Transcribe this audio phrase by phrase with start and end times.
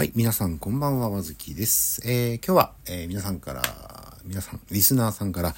[0.00, 2.00] はい、皆さんこんばんは、わずきです。
[2.06, 3.62] えー、今日は、えー、皆さんから、
[4.24, 5.54] 皆さん、リスナーさんから、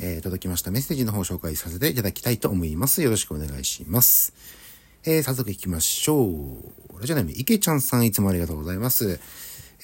[0.00, 3.02] えー、届きましたメッセージの方を紹介させていただきたいと思います。
[3.02, 4.34] よろしくお願いします。
[5.04, 6.98] えー、早速行きましょう。
[6.98, 9.20] ラジオネーム、いけちゃんさんいつもありがとうございます。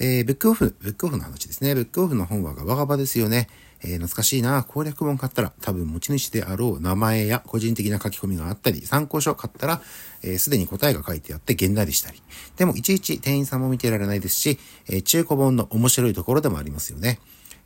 [0.01, 1.73] えー、ブックオフ、ブックオフの話ですね。
[1.73, 3.47] ブックオフの本はガバガバですよね。
[3.85, 9.81] えー、懐かしいな、攻略本買ったら多分持ち主であろう名前や個人的な書き込みがあったり、参考書買ったら、
[10.21, 12.21] す、えー、で、に答えが書いてあってげんなりしたり。
[12.57, 17.19] でもいちいち店員さんも見てられないですし、えー、中古本の面白いところでもありますよね。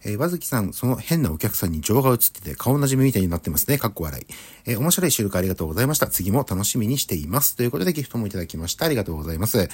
[0.03, 3.77] えー、わずきさん、その変なお客さんに情が映ってて顔なじみみたいになってますね。
[3.77, 4.25] かっこ笑い。
[4.65, 6.07] えー、面白い収録ありがとうございました。
[6.07, 7.55] 次も楽しみにしています。
[7.55, 8.85] ということでギフトもいただきました。
[8.85, 9.69] ありがとうございます。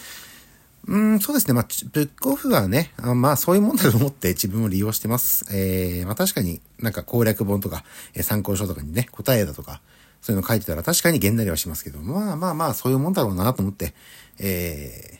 [0.88, 1.54] うん、そうですね。
[1.54, 5.46] まあ、ブックオフはね、あまあ、そういうもんだと思って自分を利用してます。
[5.52, 9.82] えー、まあ確かになんか攻略本とか、えー、参考書とかにね、答えだとか、
[10.22, 13.96] そういうの書いてたら確かにげんなりはしますけど、まあまあまあ、そういうもんだろうなと思って、
[14.40, 15.20] え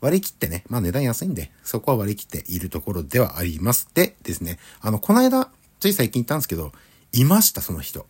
[0.00, 3.88] 割り切ってね、まあ値段安いんで、そこは割り切っているところではあります。
[3.94, 6.72] でですね、あの、この間、つい最近行ったんですけど、
[7.12, 8.06] いました、その人。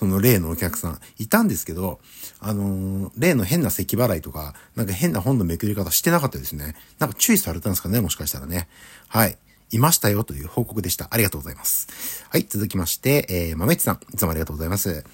[0.00, 2.00] その例のお客さん、いたんですけど、
[2.38, 6.74] あのー、例の変な咳払いとか、なんか変な本のめくり方してなかったですね。
[6.98, 8.66] なんか注意されたんですかね、もしかしたらね。
[9.08, 9.36] はい。
[9.70, 11.08] いましたよという報告でした。
[11.10, 12.24] ありがとうございます。
[12.30, 15.04] はい、続きまして、えー、豆地さん、いつもありがとうございます。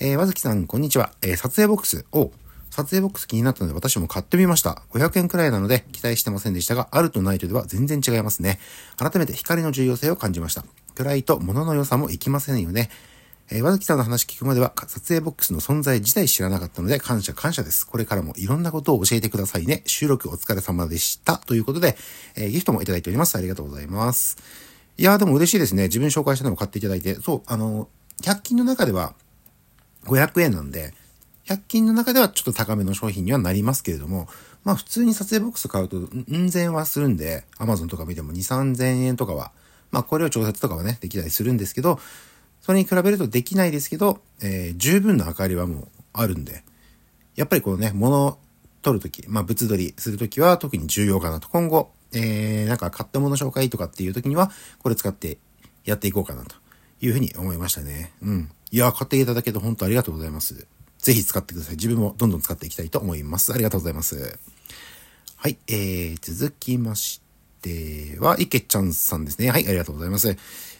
[0.00, 1.14] えー、わずきさん、こんにちは。
[1.22, 2.30] えー、撮影ボックスを、
[2.68, 4.82] 撮影ボックス気になったので私も買ってみました。
[4.90, 8.58] 500円くらいなので期待してませんでしたが、あるとないとでは全然違いますね。
[8.98, 10.62] 改めて光の重要性を感じました。
[10.94, 12.90] 暗いと物の良さもいきませんよね。
[13.50, 17.86] えー、和崎さんの話聞くまでは撮影ボックスの存在自体知らなかったので感謝感謝です。
[17.86, 19.82] これからもいろんなことを教えてくださいね。
[19.86, 21.38] 収録お疲れ様でした。
[21.38, 21.96] ということで、
[22.34, 23.36] えー、ギフトもいただいております。
[23.36, 24.36] ありがとうございます。
[24.98, 25.84] いやーでも嬉しいですね。
[25.84, 27.14] 自分紹介したのも買っていただいて。
[27.16, 27.88] そう、あの、
[28.22, 29.14] 100均の中では
[30.06, 30.94] 500円なんで、
[31.46, 34.28] 100均の中ではちょっと高めの商品にはなりますけれども、
[34.64, 38.36] まあ普通に撮影ボックス買うと、うん千はするんで、Amazon とか見ても2、
[38.74, 39.52] 3000円とかは、
[39.92, 42.00] まあこれを調節とかはね、できたりするんですけど、
[42.66, 46.64] それに比べるとできないですけど、えー、十分な明かりはもうあるんで、
[47.36, 48.38] やっぱりこのね、物を
[48.82, 51.48] 取るとき、まあ物撮りするときは特に重要かなと。
[51.48, 54.50] 今後、えー、なんか買ったもの紹介とかっていうときには、
[54.80, 55.38] これ使って
[55.84, 56.56] やっていこうかなと
[57.00, 58.10] いうふうに思いましたね。
[58.20, 58.50] うん。
[58.72, 60.66] いや、買っていただけて本当ありがとうございます。
[60.98, 61.76] ぜひ使ってください。
[61.76, 63.52] 自分もどんどん使っていきたいと思います。
[63.52, 64.40] ありがとうございます。
[65.36, 67.25] はい、えー、続きまして
[67.62, 69.50] では、いけちゃんさんですね。
[69.50, 70.36] はい、ありがとうございます。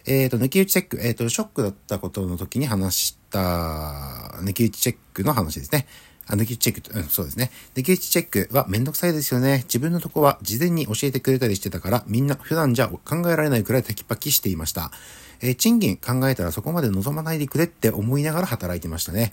[0.07, 5.87] えっ、ー、と、抜き打ちチェック、えっ、ー、と、ショックだったことの時に話した、抜き打ちチェックの話ですね。
[6.27, 7.51] あ、抜き打ちチェック、うん、そうですね。
[7.75, 9.63] 抜き打ちチェックはめんどくさいですよね。
[9.65, 14.93] 自分のとこは事前に教えてくれたりしてたから、みんな普段じゃ考えられないくらいテキパキしていました。
[15.41, 19.33] えー、賃金考えたらそこまで望まないでくれって思いながら働いてましたね。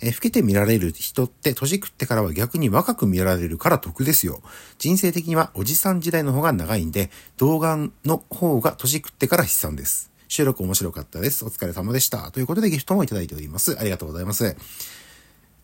[0.00, 4.42] えー、老けて見られる人って年食ってからは逆に若く見られるから得ですよ。
[4.78, 10.10] 人生的にはおじさん時代の方が長いんで、動画の方が年食ってから悲惨です。
[10.28, 11.44] 収録面白かったです。
[11.44, 12.30] お疲れ様でした。
[12.32, 13.78] ということでギフトもいただいております。
[13.78, 14.56] ありがとうございます。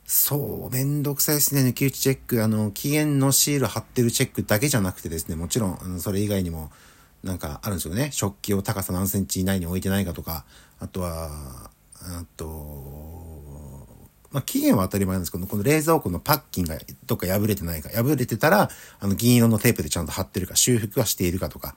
[0.06, 1.62] そう、めんどくさいですね。
[1.62, 2.42] 抜き打ちチェック。
[2.42, 6.72] あの、期限のシール貼ってるチェックだけじゃなくてですね、もちろん、それ以外にも、
[7.22, 8.10] なんかあるんですよね。
[8.12, 10.44] 食器を高さ何センチ以内に置いてないかとか、
[10.78, 11.70] あとは、
[12.02, 13.86] あと、
[14.32, 18.70] まあ、期限は当たり前なんですけど、この冷蔵庫のパッキンがどっか破れてないか、破れてたら、
[19.00, 21.74] あの、銀色のテープでちゃんと貼ってるか、修復はしているかとか、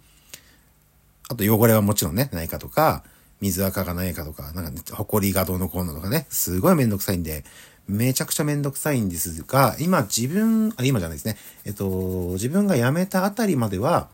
[1.29, 3.03] あと汚れはもちろんね、ないかとか、
[3.41, 7.43] 水垢がないかとか、なんか、ね、埃がどうのこうのとかね、すごいめんどくさいんで、
[7.87, 11.37] めちゃくちゃめんどくさいんですが、今自分、あ、今じゃないですね。
[11.65, 14.07] えっと、自分が辞めたあたりまでは、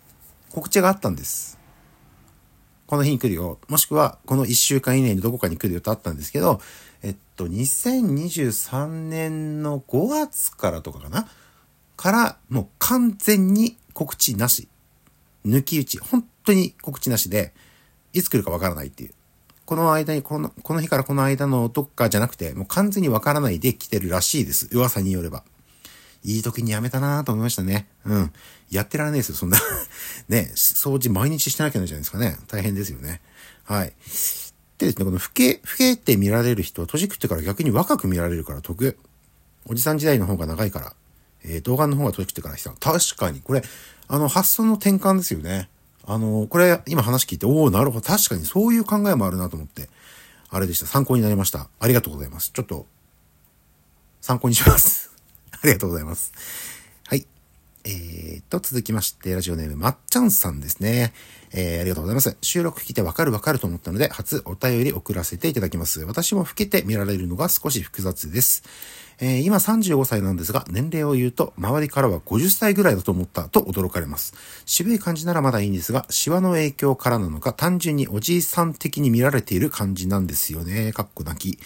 [0.52, 1.58] 告知があったんです。
[2.88, 3.60] この日に来るよ。
[3.68, 6.60] もしくは、この1週間以内にどこかに来るよとあったんですけど、
[7.04, 11.28] えっと、2023年の5月からとかかな？
[11.96, 14.68] から、もう完全に告知なし。
[15.46, 16.00] 抜き打ち。
[16.00, 17.54] 本当に告知なしで、
[18.14, 19.14] いつ来るかわからないっていう。
[19.66, 24.68] この間に、この、この日からこの間のどっかじゃなくて、もう完全にわからないで来てるらしいです。
[24.72, 25.44] 噂によれば。
[26.24, 27.88] いい時にやめたなと思いましたね。
[28.06, 28.34] うん。
[28.70, 29.58] やってられないですよ、そんな
[30.30, 32.38] ね、掃除毎日してなきゃいけないじゃないですかね。
[32.48, 33.22] 大変ですよね。
[33.64, 33.94] はい。
[34.78, 38.98] でですね、この老け、老けて見られる人は年食ってから逆に若く見られるから得。
[39.66, 40.94] おじさん時代の方が長いから。
[41.44, 42.72] えー、動画の方が年食ってからした。
[42.72, 43.64] 確かに、これ、
[44.08, 45.70] あの、発想の転換ですよね。
[46.06, 49.90] あの、これ、今話聞いて、おおなるほど、確かにそういう考えもあるなと思って、
[50.50, 50.88] あれでした。
[50.88, 51.70] 参考になりました。
[51.80, 52.52] ありがとうございます。
[52.52, 52.88] ちょっと、
[54.22, 55.09] 参考にします。
[55.61, 56.32] ありがとうございます。
[57.08, 57.26] はい。
[57.84, 61.14] えー、と、続きまして、ラジオネーム、まっちゃんさんですね。
[61.52, 62.38] えー、ありがとうございます。
[62.41, 66.02] 収録聞いてわかるわかると思ったので、初お便り送らせていただきます。
[66.06, 68.64] 私も老けて見られるのが少し複雑です。
[69.22, 74.34] えー、今35歳なんですが、年齢を言うと、周りからは50歳ぐらいだと思ったと驚かれます。
[74.66, 80.94] 渋い感じならまだいいんですが、シワの影響からなのか、単純におじいさん的に見られている感じなんですよね。
[80.94, 81.60] かっこ泣き。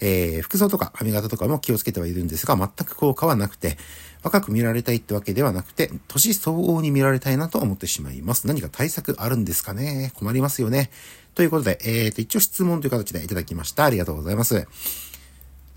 [0.00, 3.76] えー、服装とか髪型とかも気をつけてはいるんですが、全く効果はなくて、
[4.22, 8.46] 若く見られたいってわけではなくて、年相応に見られたいなと思ってしまいます。
[8.46, 10.12] 何か対策あるんですかね？
[10.14, 10.90] 困りますよね。
[11.34, 13.84] ということで、えーと、一応質問という形でいただきました。
[13.84, 15.09] ありがとうございます。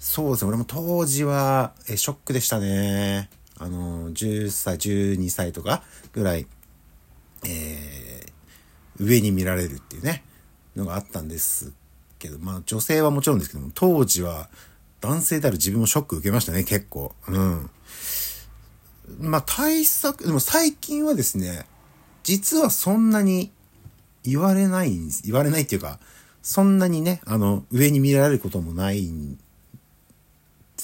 [0.04, 0.50] そうですね。
[0.50, 3.30] 俺も当時は、えショックでしたね。
[3.58, 6.46] あの、10歳、12歳とかぐらい、
[7.46, 10.26] えー、上に見られるっていうね、
[10.76, 11.72] のがあったんです
[12.20, 14.50] けど、まあ女性はもちろんですけども、当時は
[15.00, 17.16] 男性である自分もショック受けましたね、結構。
[17.30, 17.70] うん。
[19.22, 21.66] まあ対策、でも最近はですね、
[22.24, 23.54] 実はそんなに
[24.26, 25.24] 言われないんです。
[25.24, 25.98] 言われないっていうか、
[26.42, 29.40] そんなにね、あの、上に見られることもないん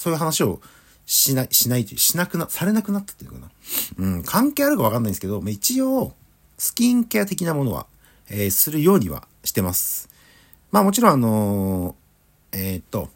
[0.00, 0.62] そういう話を
[1.04, 3.50] しない、しないという、しなくな、されなくなったっていうかな。
[3.98, 6.14] うん、関係あるかわかんないんですけど、まあ一応、
[6.56, 7.86] スキンケア的なものは、
[8.30, 10.08] えー、するようにはしてます。
[10.72, 13.10] まあもちろんあのー、えー、っと、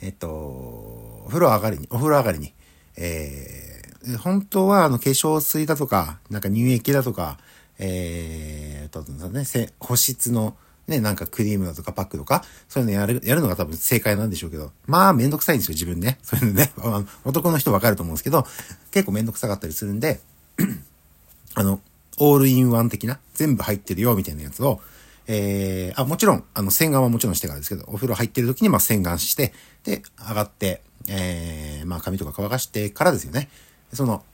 [0.00, 2.54] えっと、お風呂上がりに、お風呂上がりに、
[2.96, 7.38] えー、本当はあの化粧水だとか、なんか乳液だとか、
[7.78, 10.56] えー、と、ね、保湿の
[10.88, 16.18] ね、なんかクリームだとかパックとか、そういうのやる、やるのが多分正解なんでしょうけど、まあめんどくさいんですよ、自分ね。
[16.22, 16.72] そういうのね、
[17.24, 18.46] 男の人わかると思うんですけど、
[18.90, 20.20] 結構めんどくさかったりするんで、
[21.54, 21.80] あの、
[22.18, 24.80] オールインワン的な、全部入ってるよ、みたいなやつを、
[25.26, 29.52] えー、あ、もちろん、あの、洗顔はもちろんしてからですけど、お風呂入ってる時に、まあ、洗顔して、
[29.84, 33.48] で、上がって、えー、まあ、髪とか乾かしてからですよね。
[33.92, 34.24] その、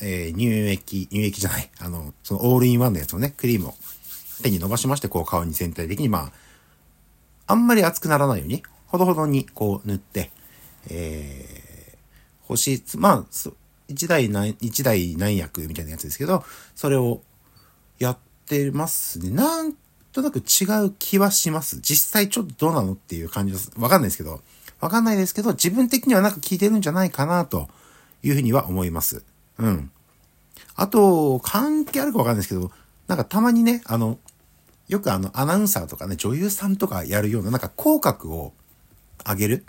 [0.00, 3.74] えー、乳液、乳液じゃない、あの、そのオールインワンのやつをね、クリームを
[4.42, 6.32] 手に伸ばしまして、こう顔に全体的にまあ、
[7.46, 10.30] あんまり熱くならないように、ほどほどにこう塗って、
[10.90, 13.50] えー、保湿、まあ、
[13.88, 16.44] 一台何、一台何役みたいなやつですけど、
[16.74, 17.22] それを
[17.98, 19.30] やってますね。
[19.30, 19.74] なん
[20.12, 21.80] となく違う気はします。
[21.80, 23.72] 実際ちょっとどうなのっていう感じです。
[23.78, 24.40] わかんないですけど、
[24.80, 27.68] わかんないですけど、自分的にはなんか効いてるんじゃないかなと
[28.22, 29.22] いうふうには思います。
[29.58, 29.90] うん。
[30.76, 32.70] あと、関係あるかわかんないですけど、
[33.08, 34.18] なんかたまにね、あの、
[34.88, 38.52] よくあの、アナウンサーとかね、女優さんとかやるような、なんか口角を
[39.26, 39.66] 上げる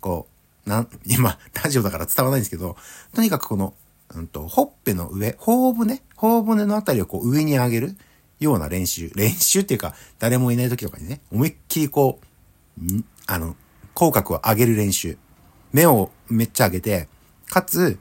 [0.00, 0.28] こ
[0.66, 2.76] う、なん、今、ラジオだから伝わらないんですけど、
[3.14, 3.74] とにかくこの、
[4.14, 7.96] うんと、ほっぺの上、頬骨頬骨のあたりをこう上に上げる
[8.38, 9.10] ような練習。
[9.14, 12.20] 練習っていうか、誰もいない時とかにね、思いっきりこ
[12.80, 12.82] う、
[13.26, 13.56] あの、
[13.94, 15.18] 口角を上げる練習。
[15.72, 17.08] 目をめっちゃ上げて、
[17.48, 17.98] かつ、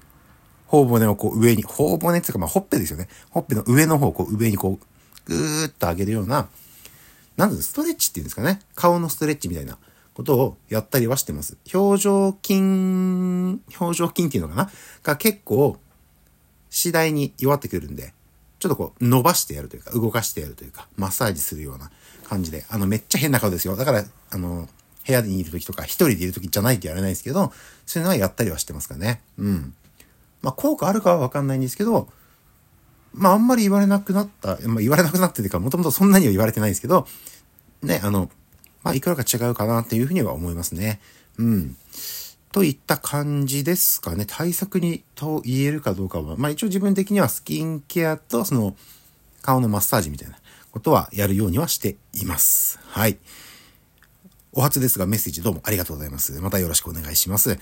[0.68, 3.08] 頬骨をこう上に、頬骨っていうかまあほっぺですよね。
[3.30, 4.86] ほっぺの上の方をこう上にこう
[5.26, 6.48] ぐーっと上げるような、
[7.38, 8.62] なんだストレッチっていうんですかね。
[8.76, 9.78] 顔のストレッチみたいな
[10.14, 11.58] ことをやったりはしてます。
[11.74, 12.60] 表情筋、
[13.78, 14.70] 表情筋っていうのかな
[15.04, 15.78] が結構
[16.70, 18.14] 次第に弱ってくるんで、
[18.60, 21.92] ちょっとこう伸ばしてやるというか、動かしてやるというか、マッサージするような
[22.24, 23.76] 感じで、あのめっちゃ変な顔ですよ。
[23.76, 24.70] だから、あの、
[25.06, 27.54] 部屋にいる時とか、一人でいる時じゃないとやらないですけど、
[27.86, 29.22] そういうのはやったりはしてますかね。
[29.38, 29.74] うん。
[30.42, 32.10] まあ、効果あるかはわかんないんですけど、
[33.18, 37.08] まああんまり言われなくなった、まあ言われなくなってというか、もともとそんなには言われてないですけど、
[37.82, 38.30] ね、あの、
[38.84, 41.00] まあいくらか違うかなっていうふうには思いますね。
[41.38, 41.78] うん。
[42.52, 44.26] といった感じですかね。
[44.28, 48.76] 対策にと言えるかどうかは、まあ一応自分的にはスキンケアとその
[49.42, 50.38] 顔のマッサージみたいな
[50.72, 52.80] ことはやるようにはしています。
[52.84, 53.18] はい。
[54.54, 56.40] お初ですがメッセージどうもありがとうございます。
[56.40, 57.60] またよろしくお願いします。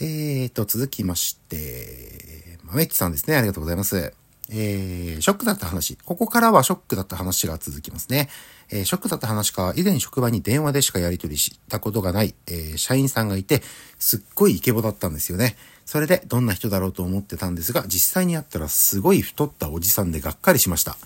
[0.00, 3.36] えーと、続きまして、まめきさんですね。
[3.36, 4.19] ありがとうございます。
[4.52, 5.96] えー、ショックだった話。
[6.04, 8.28] ここからはショックだった話が続きますね。
[8.68, 13.62] えー、ショックだった話か、以前職場に電話でしかやり取りしたことがない、えー、社員さんがいて、
[13.98, 15.56] すっごいイケボだったんですよね。
[15.86, 20.96] それで、どんな人だろうと思ってたんですが、実際に会ったらすごい太ったおじさんでがっかりしました。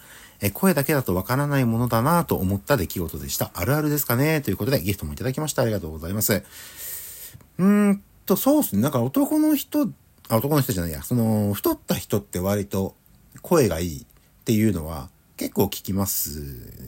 [0.40, 3.50] え声だけだとわからないものだなと思った出来事でした。
[3.54, 4.40] あるあるですかね？
[4.40, 5.62] ということで、ギフトもいただきました。
[5.62, 6.42] ありがとうございます。
[7.58, 8.82] うーんと、そうっすね。
[8.82, 9.88] なんか男の人、
[10.28, 11.02] あ、男の人じゃないや。
[11.02, 12.94] その、太った人って割と
[13.42, 14.04] 声がいいっ
[14.44, 16.40] ていうのは結構聞きます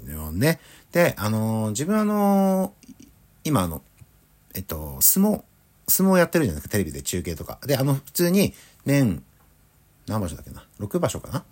[0.08, 0.60] よね。
[0.92, 3.08] で、あのー、自分あのー、
[3.44, 3.82] 今あの、
[4.54, 5.42] えっと、相撲、
[5.88, 7.58] 相撲やってるじゃないですか、テレビで中継とか。
[7.66, 9.22] で、あの、普通に年、
[10.06, 11.44] 何場所だっけな ?6 場所かな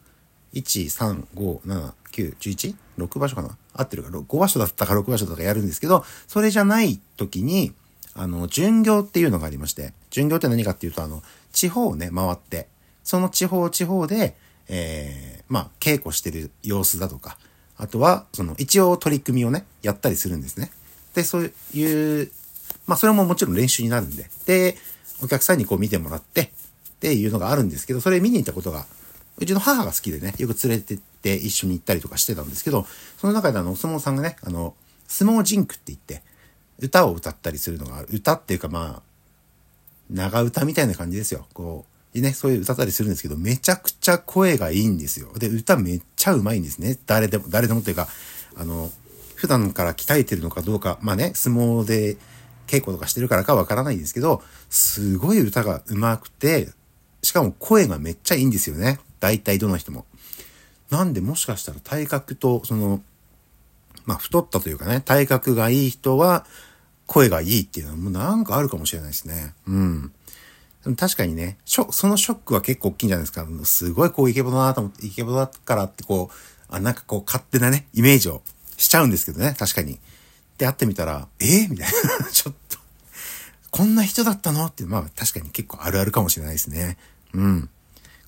[0.54, 2.74] ?1、3、5、7、9、11?
[2.98, 3.56] 6場所かな？
[3.72, 7.74] 合ってるか ?5 場所だったか6場所とかやるんですけど、それじゃない時に、
[8.14, 11.22] あの、巡業っていうのがありまして、巡業って何かっていうと、あの、
[11.52, 12.68] 地方をね、回って、
[13.02, 14.36] その地方地方で、
[14.68, 17.38] えー、まあ、稽古してる様子だとか、
[17.76, 20.70] あとは、その、一応取り組みをね、やったりするんですね。
[21.14, 22.30] で、そういう、
[22.86, 24.30] まあ、それももちろん練習になるんで。
[24.46, 24.76] で、
[25.22, 28.86] お客さんにこう見てもらって、っていうのがあるんですけど、それ見に行ったことが、
[29.36, 32.86] うちの母が好きでね、よく連れてって一緒に行ったりとかしてたんですけど、
[33.18, 34.74] その中であの、お相撲さんがね、あの、
[35.08, 36.22] 相撲ジンクって言って、
[36.78, 38.08] 歌を歌ったりするのがある。
[38.12, 39.02] 歌っていうかまあ、
[40.10, 41.46] 長唄みたいな感じですよ。
[41.52, 45.32] こう、ね、そういう歌ったりするんですけど、めちゃくちゃ声がいいんですよ。
[45.38, 46.98] で、歌めっちゃうまいんですね。
[47.06, 48.08] 誰でも、誰でもっていうか、
[48.56, 48.90] あの、
[49.34, 52.16] 普段から鍛えてるのかどうか、まあね、相撲で
[52.66, 56.68] 稽古とかしてるからかわからないんですけど、すごい歌が上手くて、
[57.22, 59.00] しかも声がめっちゃいいんですよね。
[59.20, 60.04] 大体どの人も。
[60.90, 63.02] なんでもしかしたら体格と、その、
[64.04, 66.46] まあ太ったというかね、体格がいい人は
[67.06, 69.54] 声がいいっていうのはもうなんかあるかもしれないですね。
[69.66, 70.12] うん。
[70.96, 73.46] 確かにね、そのショックは結構大きいんじゃないですか。
[73.64, 76.34] すごいこうイケボだなと思って、イケボだからってこう、
[76.68, 78.42] あ、なんかこう勝手なね、イメージを
[78.76, 79.98] しちゃうんですけどね、確かに。
[80.58, 81.88] で、会ってみたら、えー、みたい
[82.20, 82.26] な。
[82.30, 82.78] ちょっと、
[83.70, 84.66] こんな人だったの？
[84.66, 86.98] って、まあ確かに結構あるあるかもしれないですね。
[87.32, 87.70] うん。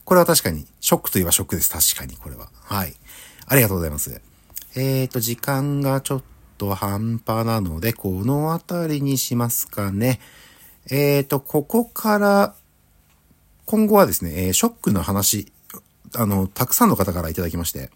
[0.04, 1.70] これは確かに、ショックといえばショックです。
[1.70, 2.48] 確かに、これは。
[2.62, 2.94] はい。
[3.46, 4.20] ありがとうございます。
[4.74, 6.22] えっ、ー、と、時間がちょっ
[6.58, 10.20] と半端なので、この辺りにしますかね。
[10.88, 12.54] えっ、ー、と、ここから、
[13.64, 15.52] 今後はですね、え、ショックの話、
[16.14, 17.90] あの、たくさんの方からいただきまして、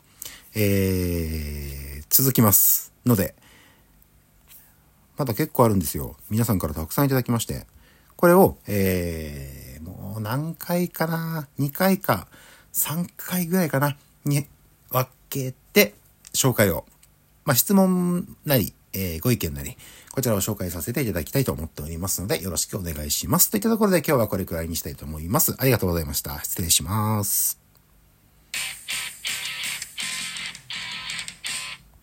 [0.54, 3.37] えー、続きますので、
[5.16, 6.16] まだ結構あるんですよ。
[6.30, 7.66] 皆さんからたくさんいただきまして、
[8.16, 12.26] これを、えー、もう何回かな ?2 回か
[12.73, 14.47] 3回ぐらいかなに
[14.90, 15.94] 分けて
[16.35, 16.87] 紹介を、
[17.44, 19.76] まあ、質問なり、えー、ご意見なり、
[20.12, 23.50] こちらを紹介させていただきたいと思っておりますので、よろしくお願いします。
[23.50, 25.54] といったところで今日はこれくらいにしたいと思います。
[25.59, 26.42] ありがとうございました。
[26.42, 27.60] 失礼します。